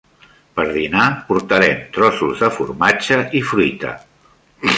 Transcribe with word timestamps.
Per 0.59 0.63
dinar 0.77 1.03
portarem 1.27 1.83
trossos 1.99 2.41
de 2.45 2.51
formatge 2.59 3.21
i 3.43 3.45
fruita. 3.53 3.95